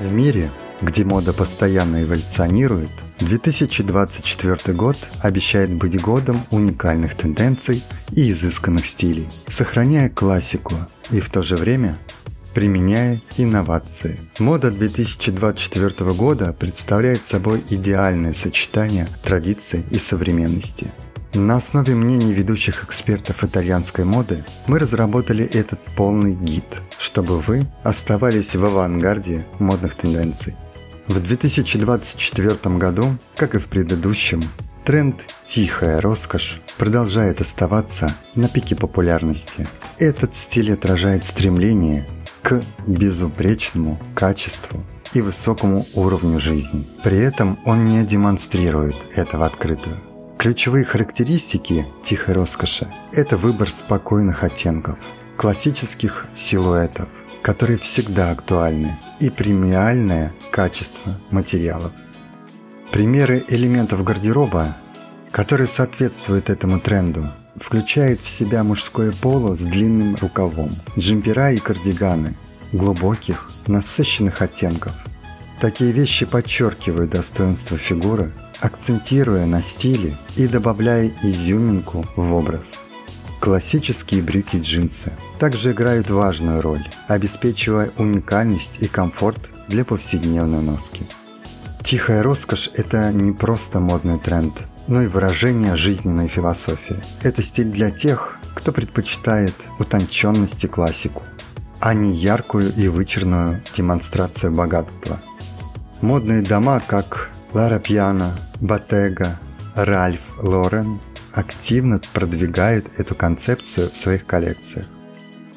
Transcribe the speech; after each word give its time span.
В 0.00 0.12
мире, 0.12 0.50
где 0.80 1.04
мода 1.04 1.32
постоянно 1.32 2.02
эволюционирует, 2.02 2.90
2024 3.18 4.76
год 4.76 4.96
обещает 5.20 5.72
быть 5.72 6.00
годом 6.00 6.42
уникальных 6.50 7.14
тенденций 7.14 7.84
и 8.10 8.32
изысканных 8.32 8.86
стилей, 8.86 9.28
сохраняя 9.48 10.08
классику 10.08 10.74
и 11.10 11.20
в 11.20 11.30
то 11.30 11.42
же 11.42 11.56
время 11.56 11.98
применяя 12.54 13.20
инновации. 13.36 14.18
Мода 14.38 14.70
2024 14.70 16.10
года 16.12 16.52
представляет 16.52 17.24
собой 17.24 17.62
идеальное 17.70 18.34
сочетание 18.34 19.08
традиций 19.22 19.84
и 19.90 19.98
современности. 19.98 20.88
На 21.34 21.56
основе 21.56 21.94
мнений 21.94 22.34
ведущих 22.34 22.84
экспертов 22.84 23.42
итальянской 23.42 24.04
моды 24.04 24.44
мы 24.66 24.78
разработали 24.78 25.46
этот 25.46 25.80
полный 25.96 26.34
гид, 26.34 26.64
чтобы 26.98 27.40
вы 27.40 27.62
оставались 27.82 28.54
в 28.54 28.62
авангарде 28.62 29.46
модных 29.58 29.94
тенденций. 29.94 30.54
В 31.06 31.18
2024 31.20 32.76
году, 32.76 33.16
как 33.34 33.54
и 33.54 33.58
в 33.58 33.64
предыдущем, 33.68 34.42
тренд 34.84 35.24
«тихая 35.46 36.02
роскошь» 36.02 36.60
продолжает 36.76 37.40
оставаться 37.40 38.14
на 38.34 38.48
пике 38.48 38.76
популярности. 38.76 39.66
Этот 39.98 40.36
стиль 40.36 40.74
отражает 40.74 41.24
стремление 41.24 42.06
к 42.42 42.60
безупречному 42.86 43.98
качеству 44.14 44.84
и 45.14 45.22
высокому 45.22 45.86
уровню 45.94 46.38
жизни. 46.40 46.86
При 47.02 47.16
этом 47.16 47.58
он 47.64 47.86
не 47.86 48.04
демонстрирует 48.04 49.16
этого 49.16 49.46
открытую. 49.46 50.11
Ключевые 50.42 50.84
характеристики 50.84 51.86
тихой 52.02 52.34
роскоши– 52.34 52.92
это 53.12 53.36
выбор 53.36 53.70
спокойных 53.70 54.42
оттенков, 54.42 54.98
классических 55.36 56.26
силуэтов, 56.34 57.08
которые 57.42 57.78
всегда 57.78 58.32
актуальны, 58.32 58.98
и 59.20 59.30
премиальное 59.30 60.32
качество 60.50 61.16
материалов. 61.30 61.92
Примеры 62.90 63.44
элементов 63.46 64.02
гардероба, 64.02 64.76
которые 65.30 65.68
соответствуют 65.68 66.50
этому 66.50 66.80
тренду, 66.80 67.30
включают 67.54 68.20
в 68.20 68.28
себя 68.28 68.64
мужское 68.64 69.12
поло 69.12 69.54
с 69.54 69.60
длинным 69.60 70.16
рукавом, 70.16 70.70
джемпера 70.98 71.52
и 71.52 71.58
кардиганы, 71.58 72.36
глубоких, 72.72 73.48
насыщенных 73.68 74.42
оттенков. 74.42 74.92
Такие 75.62 75.92
вещи 75.92 76.26
подчеркивают 76.26 77.12
достоинство 77.12 77.78
фигуры 77.78 78.32
акцентируя 78.58 79.46
на 79.46 79.62
стиле 79.62 80.16
и 80.34 80.48
добавляя 80.48 81.12
изюминку 81.22 82.04
в 82.16 82.34
образ. 82.34 82.64
Классические 83.38 84.22
брюки-джинсы 84.22 85.12
также 85.38 85.70
играют 85.70 86.10
важную 86.10 86.62
роль, 86.62 86.84
обеспечивая 87.06 87.92
уникальность 87.96 88.78
и 88.80 88.88
комфорт 88.88 89.38
для 89.68 89.84
повседневной 89.84 90.62
носки. 90.62 91.04
Тихая 91.84 92.24
роскошь– 92.24 92.68
это 92.74 93.12
не 93.12 93.30
просто 93.30 93.78
модный 93.78 94.18
тренд, 94.18 94.54
но 94.88 95.00
и 95.02 95.06
выражение 95.06 95.76
жизненной 95.76 96.26
философии. 96.26 97.00
Это 97.22 97.40
стиль 97.40 97.70
для 97.70 97.92
тех, 97.92 98.36
кто 98.56 98.72
предпочитает 98.72 99.54
утонченность 99.78 100.64
и 100.64 100.66
классику, 100.66 101.22
а 101.78 101.94
не 101.94 102.10
яркую 102.16 102.74
и 102.74 102.88
вычурную 102.88 103.62
демонстрацию 103.76 104.50
богатства. 104.50 105.20
Модные 106.02 106.42
дома, 106.42 106.82
как 106.84 107.30
Лара 107.52 107.78
Пьяна, 107.78 108.36
Bottega, 108.60 109.36
Ральф 109.76 110.20
Лорен 110.40 110.98
активно 111.32 112.00
продвигают 112.12 112.88
эту 112.98 113.14
концепцию 113.14 113.88
в 113.88 113.96
своих 113.96 114.26
коллекциях. 114.26 114.86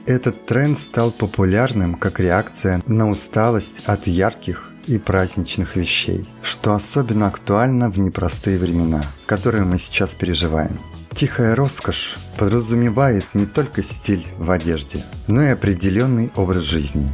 Этот 0.06 0.46
тренд 0.46 0.78
стал 0.78 1.10
популярным 1.10 1.96
как 1.96 2.20
реакция 2.20 2.84
на 2.86 3.10
усталость 3.10 3.86
от 3.88 4.06
ярких 4.06 4.70
и 4.86 5.00
праздничных 5.00 5.78
вещей, 5.78 6.24
что 6.44 6.76
особенно 6.76 7.26
актуально 7.26 7.90
в 7.90 7.98
непростые 7.98 8.60
времена, 8.60 9.02
которые 9.26 9.64
мы 9.64 9.80
сейчас 9.80 10.12
переживаем. 10.12 10.78
Тихая 11.16 11.56
роскошь 11.56 12.18
подразумевает 12.38 13.26
не 13.34 13.48
только 13.48 13.82
стиль 13.82 14.28
в 14.38 14.52
одежде, 14.52 15.04
но 15.28 15.42
и 15.42 15.48
определенный 15.48 16.32
образ 16.36 16.62
жизни, 16.62 17.10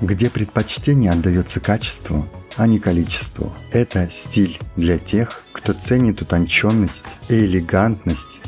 где 0.00 0.30
предпочтение 0.30 1.10
отдается 1.10 1.58
качеству, 1.58 2.24
а 2.56 2.66
не 2.66 2.78
количеству. 2.78 3.52
Это 3.72 4.08
стиль 4.10 4.58
для 4.76 4.98
тех, 4.98 5.42
кто 5.52 5.72
ценит 5.72 6.22
утонченность 6.22 7.04
и 7.28 7.34
элегантность 7.34 8.40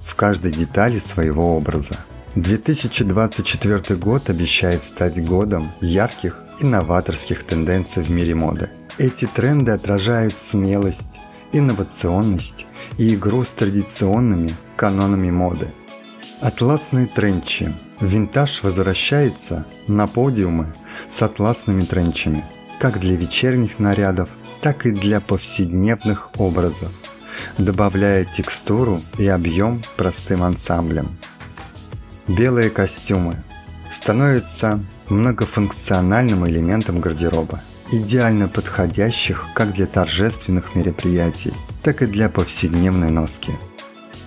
в 0.00 0.14
каждой 0.14 0.52
детали 0.52 0.98
своего 0.98 1.56
образа. 1.56 1.96
2024 2.34 3.98
год 3.98 4.30
обещает 4.30 4.82
стать 4.84 5.22
годом 5.26 5.70
ярких 5.80 6.36
и 6.60 6.64
новаторских 6.64 7.44
тенденций 7.44 8.02
в 8.02 8.10
мире 8.10 8.34
моды. 8.34 8.70
Эти 8.98 9.26
тренды 9.26 9.72
отражают 9.72 10.34
смелость, 10.38 11.00
инновационность 11.52 12.66
и 12.98 13.14
игру 13.14 13.44
с 13.44 13.48
традиционными 13.48 14.50
канонами 14.76 15.30
моды. 15.30 15.72
Атласные 16.40 17.06
тренчи. 17.06 17.74
Винтаж 18.00 18.62
возвращается 18.62 19.66
на 19.86 20.06
подиумы 20.06 20.74
с 21.08 21.22
атласными 21.22 21.82
тренчами– 21.82 22.44
как 22.82 22.98
для 22.98 23.14
вечерних 23.14 23.78
нарядов, 23.78 24.28
так 24.60 24.86
и 24.86 24.90
для 24.90 25.20
повседневных 25.20 26.30
образов, 26.36 26.90
добавляя 27.56 28.24
текстуру 28.24 29.00
и 29.18 29.28
объем 29.28 29.82
простым 29.96 30.42
ансамблем. 30.42 31.16
Белые 32.26 32.70
костюмы 32.70 33.36
становятся 33.92 34.80
многофункциональным 35.08 36.44
элементом 36.48 36.98
гардероба, 36.98 37.60
идеально 37.92 38.48
подходящих 38.48 39.46
как 39.54 39.74
для 39.74 39.86
торжественных 39.86 40.74
мероприятий, 40.74 41.54
так 41.84 42.02
и 42.02 42.06
для 42.06 42.28
повседневной 42.28 43.12
носки. 43.12 43.52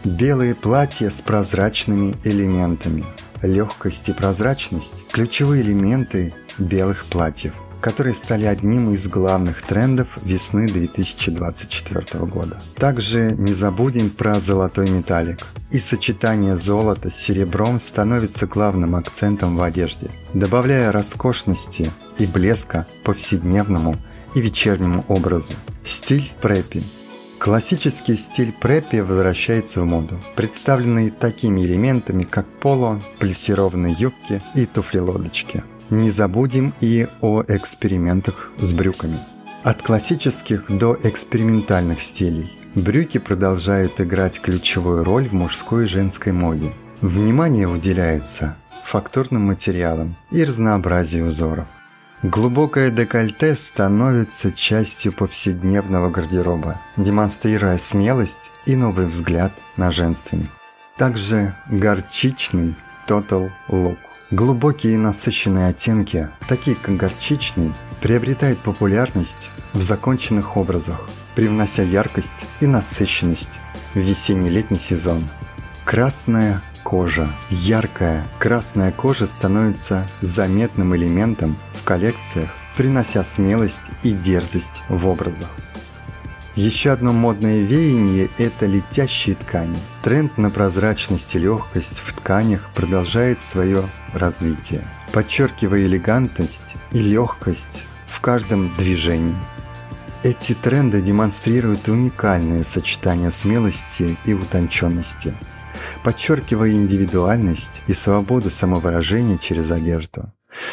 Белые 0.05 0.55
платья 0.55 1.09
с 1.09 1.15
прозрачными 1.15 2.15
элементами. 2.23 3.03
Легкость 3.41 4.07
и 4.07 4.13
прозрачность– 4.13 4.93
ключевые 5.11 5.61
элементы 5.61 6.33
белых 6.57 7.03
платьев 7.03 7.51
которые 7.85 8.15
стали 8.15 8.45
одним 8.45 8.95
из 8.95 9.05
главных 9.05 9.61
трендов 9.61 10.07
весны 10.23 10.67
2024 10.67 12.25
года. 12.25 12.59
Также 12.77 13.35
не 13.37 13.53
забудем 13.53 14.09
про 14.09 14.39
золотой 14.39 14.89
металлик. 14.89 15.45
И 15.69 15.77
сочетание 15.77 16.57
золота 16.57 17.11
с 17.11 17.15
серебром 17.15 17.79
становится 17.79 18.47
главным 18.47 18.95
акцентом 18.95 19.55
в 19.55 19.61
одежде, 19.61 20.09
добавляя 20.33 20.91
роскошности 20.91 21.91
и 22.17 22.25
блеска 22.25 22.87
повседневному 23.03 23.95
и 24.33 24.41
вечернему 24.41 25.05
образу. 25.07 25.51
Стиль 25.85 26.33
преппи 26.41 26.81
Классический 27.37 28.15
стиль 28.15 28.51
преппи 28.51 29.01
возвращается 29.01 29.81
в 29.81 29.85
моду, 29.85 30.19
представленный 30.35 31.11
такими 31.11 31.61
элементами, 31.61 32.23
как 32.23 32.47
поло, 32.47 32.99
плессированные 33.19 33.95
юбки 33.95 34.41
и 34.55 34.65
туфли-лодочки– 34.65 35.63
не 35.89 36.09
забудем 36.09 36.73
и 36.81 37.07
о 37.21 37.43
экспериментах 37.47 38.51
с 38.57 38.73
брюками. 38.73 39.19
От 39.63 39.81
классических 39.81 40.65
до 40.69 40.97
экспериментальных 41.03 42.01
стилей 42.01 42.51
брюки 42.75 43.17
продолжают 43.17 43.99
играть 43.99 44.39
ключевую 44.39 45.03
роль 45.03 45.27
в 45.27 45.33
мужской 45.33 45.85
и 45.85 45.87
женской 45.87 46.33
моде. 46.33 46.73
Внимание 47.01 47.67
уделяется 47.67 48.57
фактурным 48.83 49.47
материалам 49.47 50.15
и 50.31 50.43
разнообразию 50.43 51.27
узоров. 51.27 51.67
Глубокое 52.21 52.91
декольте 52.91 53.55
становится 53.55 54.51
частью 54.51 55.13
повседневного 55.13 56.09
гардероба, 56.09 56.81
демонстрируя 56.97 57.77
смелость 57.77 58.51
и 58.65 58.75
новый 58.75 59.07
взгляд 59.07 59.51
на 59.77 59.91
женственность. 59.91 60.57
Также 60.97 61.55
горчичный 61.69 62.75
Total 63.07 63.51
Look 63.69 63.97
Глубокие 64.31 64.95
и 64.95 64.97
насыщенные 64.97 65.67
оттенки, 65.67 66.29
такие 66.47 66.75
как 66.75 66.97
горчичный, 66.97 67.71
приобретают 68.01 68.57
популярность 68.57 69.51
в 69.73 69.81
законченных 69.81 70.57
образах, 70.57 70.99
привнося 71.35 71.83
яркость 71.83 72.31
и 72.59 72.65
насыщенность 72.65 73.47
в 73.93 73.99
весенне-летний 73.99 74.79
сезон. 74.79 75.23
Красная 75.83 76.63
кожа. 76.83 77.35
Яркая 77.51 78.25
красная 78.39 78.91
кожа 78.91 79.27
становится 79.27 80.07
заметным 80.21 80.95
элементом 80.95 81.55
в 81.79 81.83
коллекциях, 81.83 82.49
принося 82.75 83.23
смелость 83.23 83.75
и 84.01 84.09
дерзость 84.09 84.81
в 84.89 85.05
образах. 85.05 85.51
Еще 86.55 86.91
одно 86.91 87.11
модное 87.11 87.59
веяние– 87.59 88.29
это 88.37 88.65
летящие 88.65 89.35
ткани. 89.35 89.77
Тренд 90.03 90.37
на 90.37 90.49
прозрачность 90.49 91.35
и 91.35 91.37
легкость 91.37 91.99
в 91.99 92.13
тканях 92.13 92.69
продолжает 92.73 93.43
свое 93.43 93.83
развитие, 94.13 94.81
подчеркивая 95.11 95.81
элегантность 95.81 96.63
и 96.93 96.99
легкость 96.99 97.83
в 98.05 98.21
каждом 98.21 98.73
движении. 98.73 99.35
Эти 100.23 100.53
тренды 100.53 101.01
демонстрируют 101.01 101.89
уникальное 101.89 102.63
сочетание 102.63 103.31
смелости 103.31 104.15
и 104.23 104.33
утонченности, 104.33 105.33
подчеркивая 106.05 106.71
индивидуальность 106.71 107.81
и 107.87 107.93
свободу 107.93 108.49
самовыражения 108.49 109.37
через 109.37 109.69
одежду. 109.71 110.31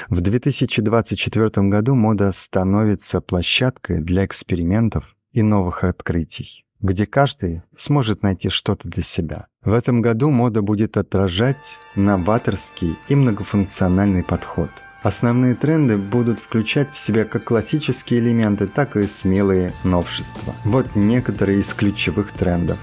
В 0.08 0.20
2024 0.20 1.50
году 1.68 1.96
мода 1.96 2.30
становится 2.32 3.20
площадкой 3.20 4.00
для 4.00 4.24
экспериментов 4.24 5.16
и 5.32 5.42
новых 5.42 5.84
открытий, 5.84 6.64
где 6.80 7.06
каждый 7.06 7.62
сможет 7.76 8.22
найти 8.22 8.48
что-то 8.48 8.88
для 8.88 9.02
себя. 9.02 9.46
В 9.64 9.72
этом 9.72 10.02
году 10.02 10.30
мода 10.30 10.62
будет 10.62 10.96
отражать 10.96 11.78
новаторский 11.94 12.98
и 13.08 13.14
многофункциональный 13.14 14.24
подход. 14.24 14.70
Основные 15.02 15.54
тренды 15.54 15.98
будут 15.98 16.38
включать 16.38 16.92
в 16.92 16.98
себя 16.98 17.24
как 17.24 17.44
классические 17.44 18.20
элементы, 18.20 18.68
так 18.68 18.96
и 18.96 19.04
смелые 19.04 19.72
новшества. 19.82 20.54
Вот 20.64 20.94
некоторые 20.94 21.60
из 21.60 21.74
ключевых 21.74 22.30
трендов. 22.30 22.78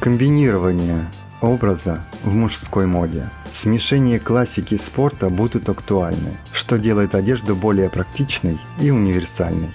Комбинирование 0.00 1.06
образа 1.40 2.04
в 2.22 2.34
мужской 2.34 2.86
моде. 2.86 3.30
Смешение 3.52 4.18
классики 4.18 4.74
и 4.74 4.78
спорта 4.78 5.30
будут 5.30 5.68
актуальны, 5.68 6.36
что 6.52 6.78
делает 6.78 7.14
одежду 7.14 7.54
более 7.54 7.90
практичной 7.90 8.58
и 8.80 8.90
универсальной. 8.90 9.74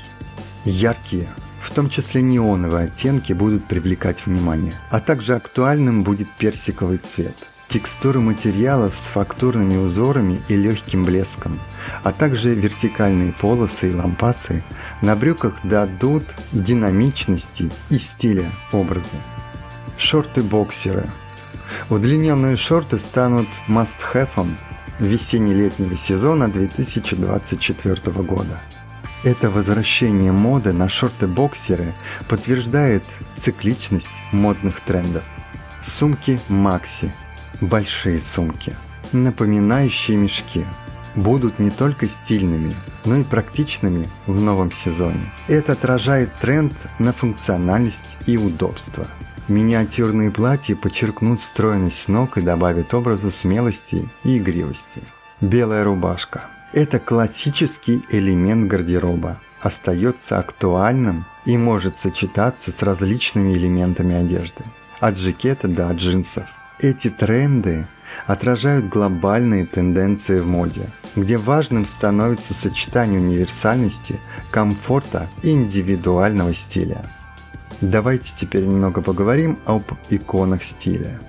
Яркие, 0.65 1.29
в 1.61 1.71
том 1.71 1.89
числе 1.89 2.21
неоновые 2.21 2.85
оттенки 2.85 3.33
будут 3.33 3.65
привлекать 3.65 4.25
внимание, 4.25 4.73
а 4.89 4.99
также 4.99 5.35
актуальным 5.35 6.03
будет 6.03 6.29
персиковый 6.37 6.97
цвет. 6.97 7.35
Текстуры 7.69 8.19
материалов 8.19 8.93
с 8.97 9.07
фактурными 9.07 9.77
узорами 9.77 10.41
и 10.49 10.55
легким 10.55 11.05
блеском, 11.05 11.59
а 12.03 12.11
также 12.11 12.53
вертикальные 12.53 13.31
полосы 13.31 13.91
и 13.91 13.93
лампасы 13.93 14.63
на 15.01 15.15
брюках 15.15 15.53
дадут 15.63 16.25
динамичности 16.51 17.71
и 17.89 17.97
стиля 17.97 18.51
образу. 18.73 19.07
Шорты-боксеры– 19.97 21.05
Удлиненные 21.89 22.55
шорты 22.55 22.99
станут 22.99 23.47
must-have 23.67 24.47
весенне-летнего 24.99 25.97
сезона 25.97 26.49
2024 26.49 27.95
года. 28.23 28.59
Это 29.23 29.51
возвращение 29.51 30.31
моды 30.31 30.73
на 30.73 30.89
шорты-боксеры 30.89 31.93
подтверждает 32.27 33.05
цикличность 33.37 34.09
модных 34.31 34.79
трендов. 34.79 35.23
Сумки 35.83 36.39
Макси, 36.47 37.11
большие 37.59 38.19
сумки, 38.19 38.75
напоминающие 39.11 40.17
мешки, 40.17 40.65
будут 41.15 41.59
не 41.59 41.69
только 41.69 42.07
стильными, 42.07 42.73
но 43.05 43.17
и 43.17 43.23
практичными 43.23 44.09
в 44.25 44.41
новом 44.41 44.71
сезоне. 44.71 45.31
Это 45.47 45.73
отражает 45.73 46.35
тренд 46.35 46.73
на 46.97 47.13
функциональность 47.13 48.17
и 48.25 48.37
удобство– 48.37 49.05
Миниатюрные 49.47 50.31
платья 50.31 50.77
подчеркнут 50.77 51.41
стройность 51.41 52.07
ног 52.07 52.37
и 52.37 52.41
добавят 52.41 52.93
образу 52.93 53.31
смелости 53.31 54.07
и 54.23 54.37
игривости. 54.37 55.01
Белая 55.41 55.83
рубашка– 55.83 56.45
это 56.73 56.99
классический 56.99 58.05
элемент 58.09 58.67
гардероба, 58.67 59.39
остается 59.59 60.39
актуальным 60.39 61.25
и 61.45 61.57
может 61.57 61.97
сочетаться 61.97 62.71
с 62.71 62.81
различными 62.81 63.53
элементами 63.53 64.15
одежды, 64.15 64.63
от 64.99 65.17
жакета 65.17 65.67
до 65.67 65.91
джинсов. 65.91 66.45
Эти 66.79 67.09
тренды 67.09 67.87
отражают 68.25 68.87
глобальные 68.87 69.65
тенденции 69.65 70.39
в 70.39 70.47
моде, 70.47 70.89
где 71.15 71.37
важным 71.37 71.85
становится 71.85 72.53
сочетание 72.53 73.19
универсальности, 73.19 74.19
комфорта 74.49 75.29
и 75.43 75.51
индивидуального 75.51 76.53
стиля. 76.53 77.05
Давайте 77.81 78.31
теперь 78.39 78.63
немного 78.63 79.01
поговорим 79.01 79.59
об 79.65 79.83
иконах 80.09 80.63
стиля. 80.63 81.19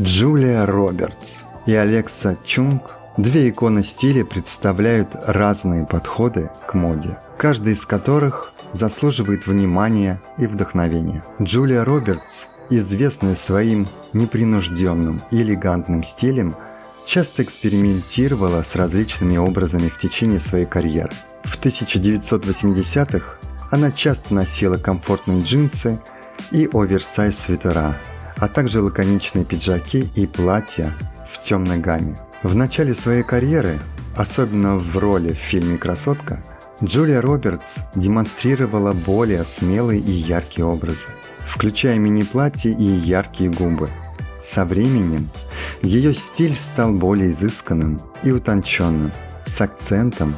Джулия 0.00 0.64
Робертс 0.64 1.42
и 1.66 1.74
Алекса 1.74 2.36
Чунг 2.44 2.98
Две 3.18 3.48
иконы 3.48 3.82
стиля 3.82 4.24
представляют 4.24 5.08
разные 5.26 5.84
подходы 5.84 6.50
к 6.68 6.74
моде, 6.74 7.18
каждый 7.36 7.72
из 7.72 7.84
которых 7.84 8.52
заслуживает 8.74 9.48
внимания 9.48 10.22
и 10.38 10.46
вдохновения. 10.46 11.24
Джулия 11.42 11.84
Робертс, 11.84 12.46
известная 12.70 13.34
своим 13.34 13.88
непринужденным 14.12 15.20
и 15.32 15.42
элегантным 15.42 16.04
стилем, 16.04 16.54
часто 17.06 17.42
экспериментировала 17.42 18.62
с 18.62 18.76
различными 18.76 19.36
образами 19.36 19.88
в 19.88 19.98
течение 19.98 20.38
своей 20.38 20.66
карьеры. 20.66 21.10
В 21.42 21.60
1980-х 21.60 23.38
она 23.72 23.90
часто 23.90 24.32
носила 24.32 24.76
комфортные 24.76 25.40
джинсы 25.40 25.98
и 26.52 26.70
оверсайз 26.72 27.36
свитера, 27.36 27.96
а 28.36 28.46
также 28.46 28.80
лаконичные 28.80 29.44
пиджаки 29.44 30.08
и 30.14 30.24
платья 30.28 30.94
в 31.32 31.42
темной 31.42 31.78
гамме. 31.78 32.16
В 32.42 32.54
начале 32.54 32.94
своей 32.94 33.24
карьеры, 33.24 33.80
особенно 34.14 34.76
в 34.76 34.96
роли 34.96 35.32
в 35.32 35.38
фильме 35.38 35.76
«Красотка», 35.76 36.44
Джулия 36.82 37.20
Робертс 37.20 37.74
демонстрировала 37.96 38.92
более 38.92 39.44
смелые 39.44 40.00
и 40.00 40.12
яркие 40.12 40.64
образы, 40.64 41.02
включая 41.40 41.98
мини-платье 41.98 42.70
и 42.70 42.84
яркие 42.84 43.50
губы. 43.50 43.88
Со 44.40 44.64
временем 44.64 45.28
ее 45.82 46.14
стиль 46.14 46.56
стал 46.56 46.92
более 46.92 47.32
изысканным 47.32 48.00
и 48.22 48.30
утонченным, 48.30 49.10
с 49.44 49.60
акцентом 49.60 50.36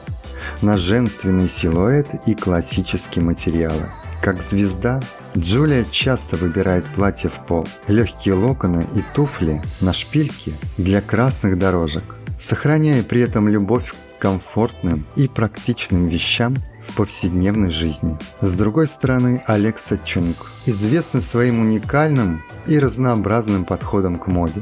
на 0.63 0.79
женственный 0.79 1.51
силуэт 1.51 2.27
и 2.27 2.35
классические 2.35 3.27
материалы. 3.27 3.91
Как 4.21 4.43
звезда, 4.43 5.01
Джулия 5.37 5.87
часто 5.91 6.37
выбирает 6.37 6.85
платье 6.95 7.31
в 7.31 7.47
пол, 7.47 7.67
легкие 7.89 8.35
локоны 8.35 8.87
и 8.95 9.03
туфли 9.15 9.63
на 9.81 9.95
шпильке 9.95 10.53
для 10.77 11.01
красных 11.01 11.59
дорожек, 11.59 12.05
сохраняя 12.39 13.03
при 13.03 13.23
этом 13.23 13.49
любовь 13.49 13.91
к 13.91 14.21
комфортным 14.21 15.07
и 15.17 15.27
практичным 15.27 16.09
вещам 16.09 16.55
в 16.87 16.97
повседневной 16.97 17.71
жизни. 17.71 18.19
С 18.43 18.53
другой 18.53 18.89
стороны, 18.89 19.43
Алекса 19.47 19.97
Чунг 20.05 20.37
известна 20.67 21.23
своим 21.23 21.61
уникальным 21.61 22.43
и 22.67 22.79
разнообразным 22.79 23.65
подходом 23.65 24.19
к 24.19 24.27
моде. 24.27 24.61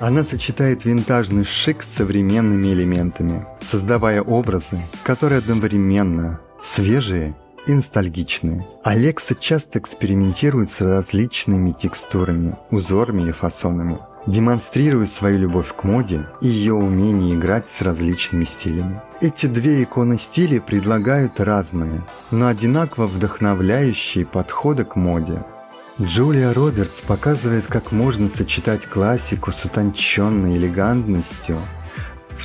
Она 0.00 0.24
сочетает 0.24 0.84
винтажный 0.84 1.44
шик 1.44 1.84
с 1.84 1.94
современными 1.94 2.68
элементами, 2.68 3.46
создавая 3.60 4.20
образы, 4.20 4.80
которые 5.04 5.38
одновременно 5.38 6.40
свежие 6.62 7.36
и 7.66 7.72
ностальгичные. 7.72 8.64
Алекса 8.82 9.34
часто 9.34 9.78
экспериментирует 9.78 10.70
с 10.70 10.80
различными 10.80 11.72
текстурами, 11.72 12.56
узорами 12.70 13.28
и 13.28 13.32
фасонами, 13.32 13.98
демонстрируя 14.26 15.06
свою 15.06 15.38
любовь 15.38 15.74
к 15.74 15.84
моде 15.84 16.26
и 16.40 16.48
ее 16.48 16.74
умение 16.74 17.34
играть 17.34 17.68
с 17.68 17.82
различными 17.82 18.44
стилями. 18.44 19.00
Эти 19.20 19.46
две 19.46 19.82
иконы 19.82 20.18
стиля 20.18 20.60
предлагают 20.60 21.40
разные, 21.40 22.02
но 22.30 22.48
одинаково 22.48 23.06
вдохновляющие 23.06 24.24
подходы 24.24 24.84
к 24.84 24.96
моде– 24.96 25.44
Джулия 25.98 26.52
Робертс 26.52 27.00
показывает, 27.00 27.64
как 27.68 27.90
можно 27.90 28.28
сочетать 28.28 28.84
классику 28.84 29.50
с 29.50 29.64
утонченной 29.64 30.58
элегантностью, 30.58 31.56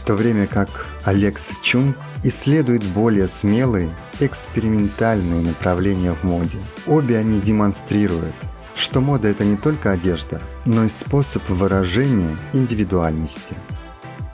в 0.01 0.05
то 0.05 0.15
время 0.15 0.47
как 0.47 0.87
Алекс 1.03 1.43
Чунг 1.61 1.95
исследует 2.23 2.83
более 2.83 3.27
смелые, 3.27 3.89
экспериментальные 4.19 5.41
направления 5.41 6.13
в 6.13 6.23
моде. 6.23 6.57
Обе 6.87 7.17
они 7.17 7.39
демонстрируют, 7.39 8.33
что 8.75 8.99
мода– 8.99 9.27
это 9.29 9.45
не 9.45 9.57
только 9.57 9.91
одежда, 9.91 10.41
но 10.65 10.85
и 10.85 10.89
способ 10.89 11.47
выражения 11.49 12.35
индивидуальности. 12.53 13.55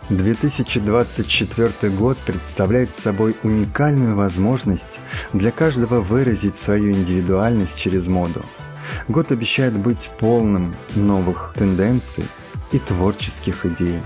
2024 0.09 1.91
год 1.93 2.17
представляет 2.19 2.95
собой 2.95 3.35
уникальную 3.43 4.15
возможность 4.15 4.83
для 5.33 5.51
каждого 5.51 5.99
выразить 5.99 6.55
свою 6.55 6.93
индивидуальность 6.93 7.75
через 7.75 8.07
моду– 8.07 8.41
Год 9.07 9.31
обещает 9.31 9.73
быть 9.73 10.09
полным 10.19 10.75
новых 10.95 11.53
тенденций 11.55 12.25
и 12.71 12.79
творческих 12.79 13.65
идей, 13.65 13.99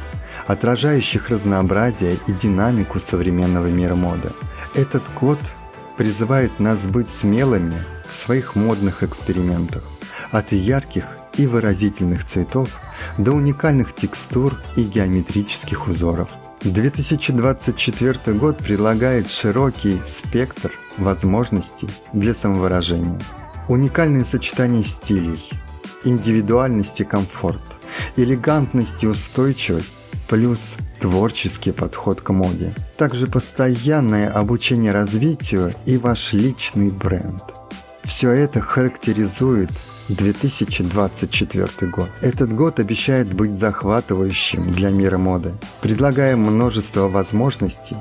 отражающих 0.51 1.29
разнообразие 1.29 2.17
и 2.27 2.31
динамику 2.33 2.99
современного 2.99 3.67
мира 3.67 3.95
моды. 3.95 4.29
Этот 4.75 5.03
год 5.19 5.39
призывает 5.97 6.59
нас 6.59 6.79
быть 6.79 7.09
смелыми 7.09 7.75
в 8.09 8.13
своих 8.13 8.55
модных 8.55 9.03
экспериментах, 9.03 9.83
от 10.31 10.51
ярких 10.51 11.05
и 11.37 11.47
выразительных 11.47 12.25
цветов 12.25 12.79
до 13.17 13.31
уникальных 13.31 13.95
текстур 13.95 14.59
и 14.75 14.83
геометрических 14.83 15.87
узоров. 15.87 16.29
2024 16.63 18.37
год 18.37 18.57
предлагает 18.57 19.29
широкий 19.29 19.99
спектр 20.05 20.71
возможностей 20.97 21.89
для 22.13 22.33
самовыражения– 22.33 23.19
Уникальное 23.67 24.25
сочетание 24.25 24.83
стилей, 24.83 25.39
индивидуальность 26.03 26.99
и 26.99 27.05
комфорт, 27.05 27.61
элегантность 28.17 29.03
и 29.03 29.07
устойчивость, 29.07 29.97
плюс 30.31 30.75
творческий 31.01 31.73
подход 31.73 32.21
к 32.21 32.29
моде. 32.29 32.73
Также 32.95 33.27
постоянное 33.27 34.31
обучение 34.31 34.93
развитию 34.93 35.73
и 35.85 35.97
ваш 35.97 36.31
личный 36.31 36.89
бренд. 36.89 37.43
Все 38.05 38.31
это 38.31 38.61
характеризует 38.61 39.69
2024 40.07 41.91
год. 41.91 42.07
Этот 42.21 42.55
год 42.55 42.79
обещает 42.79 43.33
быть 43.33 43.51
захватывающим 43.51 44.73
для 44.73 44.89
мира 44.89 45.17
моды, 45.17 45.51
предлагая 45.81 46.37
множество 46.37 47.09
возможностей 47.09 47.97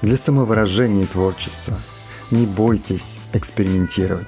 для 0.00 0.16
самовыражения 0.16 1.02
и 1.02 1.06
творчества. 1.06 1.76
Не 2.30 2.46
бойтесь 2.46 3.04
экспериментировать, 3.34 4.26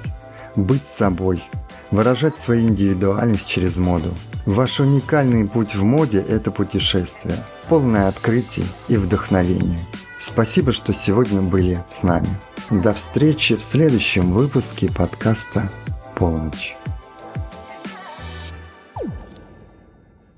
быть 0.55 0.85
собой, 0.87 1.43
выражать 1.91 2.37
свою 2.39 2.69
индивидуальность 2.69 3.47
через 3.47 3.77
моду. 3.77 4.15
Ваш 4.47 4.81
уникальный 4.81 5.47
путь 5.47 5.75
в 5.75 5.85
моде– 5.85 6.25
это 6.29 6.51
путешествие, 6.51 7.37
полное 7.69 8.09
открытий 8.09 8.65
и 8.89 8.97
вдохновения. 8.97 9.79
Спасибо, 10.21 10.73
что 10.73 10.93
сегодня 10.93 11.41
были 11.43 11.83
с 11.87 12.03
нами. 12.03 12.29
До 12.71 12.93
встречи 12.93 13.57
в 13.57 13.63
следующем 13.63 14.33
выпуске 14.33 14.91
подкаста 14.91 15.71
«Полночь». 16.15 16.75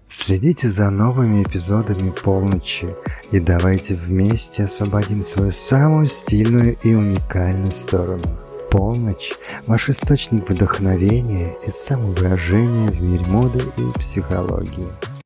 Следите 0.09 0.69
за 0.69 0.91
новыми 0.91 1.43
эпизодами 1.43 2.11
«Полночи» 2.11 2.95
и 3.33 3.41
давайте 3.41 3.95
вместе 3.95 4.65
освободим 4.65 5.23
свою 5.23 5.51
самую 5.51 6.07
стильную 6.07 6.77
и 6.83 6.95
уникальную 6.95 7.73
сторону. 7.73 8.39
Полночь– 8.71 9.33
ваш 9.67 9.91
источник 9.91 10.49
вдохновения 10.49 11.57
и 11.67 11.71
самовыражения 11.71 12.91
в 12.91 13.03
мире 13.03 13.27
моды 13.27 13.65
и 13.77 13.99
психологии. 13.99 15.20